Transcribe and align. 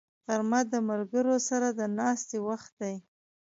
غرمه 0.25 0.61
د 0.71 0.73
ملګرو 0.89 1.35
سره 1.49 1.67
د 1.79 1.81
ناستې 1.99 2.37
وخت 2.47 2.71
دی 2.81 2.95